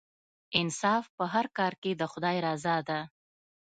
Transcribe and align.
انصاف 0.59 1.03
په 1.17 1.23
هر 1.33 1.45
کار 1.57 1.73
کې 1.81 1.91
د 1.95 2.03
خدای 2.11 2.37
رضا 2.47 2.77
ده. 2.89 2.99